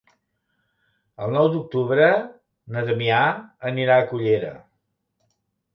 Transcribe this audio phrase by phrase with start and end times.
[1.25, 2.09] El nou d'octubre
[2.77, 3.21] na Damià
[3.73, 4.53] anirà a Cullera.